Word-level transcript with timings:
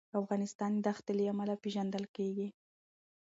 افغانستان 0.19 0.71
د 0.85 0.87
ښتې 0.97 1.11
له 1.17 1.31
مخې 1.37 1.55
پېژندل 1.63 2.05
کېږي. 2.15 2.47